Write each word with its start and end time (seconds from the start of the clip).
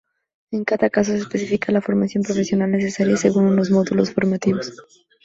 En 0.49 0.63
cada 0.63 0.89
caso, 0.89 1.11
se 1.11 1.19
especifica 1.19 1.71
la 1.71 1.79
formación 1.79 2.23
profesional 2.23 2.71
necesaria 2.71 3.15
según 3.17 3.45
unos 3.45 3.69
módulos 3.69 4.11
formativos. 4.11 4.73